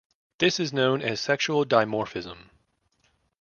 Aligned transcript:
This 0.39 0.59
is 0.59 0.73
known 0.73 1.03
as 1.03 1.21
sexual 1.21 1.63
dimorphism. 1.63 2.49